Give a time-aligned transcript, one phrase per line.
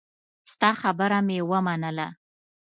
[0.51, 2.07] ستا خبره مې ومنله.